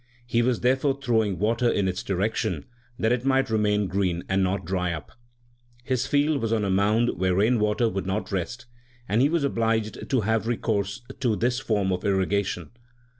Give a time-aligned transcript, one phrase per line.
[0.25, 2.65] He was therefore throwing water in its direction,
[2.97, 5.11] that it might remain green and not dry up.
[5.83, 8.47] His field was on a mound where rain water would not LIFE OF GURU NANAK
[8.47, 8.65] 51 rest,
[9.09, 12.71] and he was obliged to have recourse to this form of irrigation.